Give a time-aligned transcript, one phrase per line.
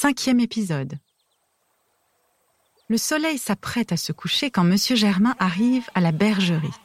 [0.00, 0.96] cinquième épisode.
[2.88, 6.78] Le soleil s'apprête à se coucher quand Monsieur Germain arrive à la bergerie.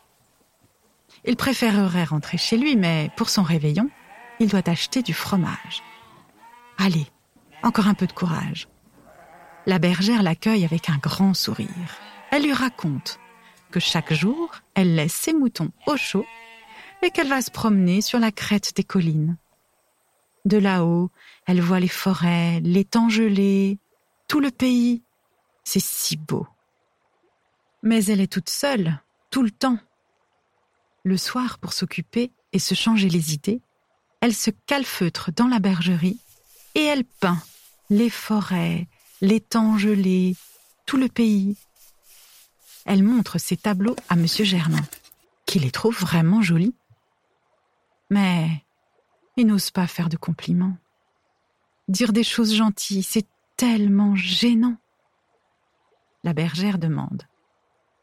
[1.23, 3.91] Il préférerait rentrer chez lui, mais pour son réveillon,
[4.39, 5.83] il doit acheter du fromage.
[6.79, 7.05] Allez,
[7.61, 8.67] encore un peu de courage.
[9.67, 11.99] La bergère l'accueille avec un grand sourire.
[12.31, 13.19] Elle lui raconte
[13.69, 16.25] que chaque jour, elle laisse ses moutons au chaud
[17.03, 19.37] et qu'elle va se promener sur la crête des collines.
[20.45, 21.09] De là-haut,
[21.45, 23.79] elle voit les forêts, l'étang gelé,
[24.27, 25.01] tout le pays,
[25.63, 26.47] c'est si beau.
[27.81, 29.79] Mais elle est toute seule, tout le temps.
[31.03, 33.61] Le soir, pour s'occuper et se changer les idées,
[34.21, 36.19] elle se calfeutre dans la bergerie
[36.75, 37.41] et elle peint
[37.89, 38.87] les forêts,
[39.49, 40.35] temps gelés,
[40.85, 41.57] tout le pays.
[42.85, 44.83] Elle montre ses tableaux à Monsieur Germain,
[45.45, 46.75] qui les trouve vraiment jolis.
[48.09, 48.63] Mais
[49.37, 50.77] il n'ose pas faire de compliments.
[51.87, 54.77] Dire des choses gentilles, c'est tellement gênant.
[56.23, 57.23] La bergère demande.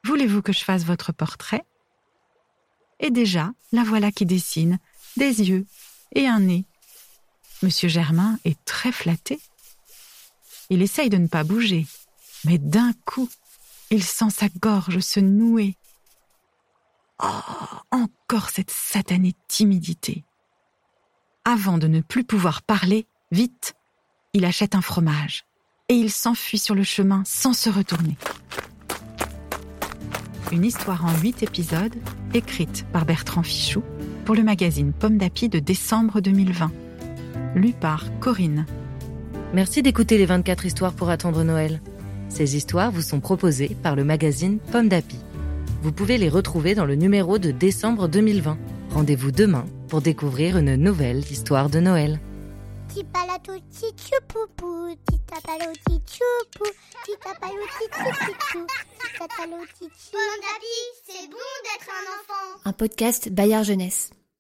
[0.05, 1.65] Voulez-vous que je fasse votre portrait?
[2.99, 4.79] Et déjà, la voilà qui dessine
[5.17, 5.67] des yeux
[6.15, 6.65] et un nez.
[7.63, 9.41] Monsieur Germain est très flatté.
[10.69, 11.87] Il essaye de ne pas bouger,
[12.45, 13.29] mais d'un coup,
[13.91, 15.77] il sent sa gorge se nouer.
[17.23, 17.27] Oh,
[17.91, 20.25] encore cette satanée timidité.
[21.47, 23.75] Avant de ne plus pouvoir parler, vite,
[24.35, 25.45] il achète un fromage
[25.89, 28.19] et il s'enfuit sur le chemin sans se retourner.
[30.53, 31.95] Une histoire en huit épisodes,
[32.35, 33.83] écrite par Bertrand Fichou
[34.27, 36.71] pour le magazine Pomme d'Api de décembre 2020.
[37.55, 38.67] Lu par Corinne.
[39.55, 41.81] Merci d'écouter les 24 histoires pour attendre Noël.
[42.29, 45.17] Ces histoires vous sont proposées par le magazine Pomme d'Api.
[45.83, 48.59] Vous pouvez les retrouver dans le numéro de décembre 2020.
[48.93, 52.21] Rendez-vous demain pour découvrir une nouvelle histoire de Noël.
[52.89, 56.71] Petit palato, petit choupoupou, petit tapalo, petit choupou,
[57.05, 60.13] petit tapalo, petit chouchou, petit tapalo, petit chou.
[60.13, 60.49] Bon
[61.07, 62.61] c'est bon d'être un enfant.
[62.65, 64.11] Un podcast Bayard Jeunesse.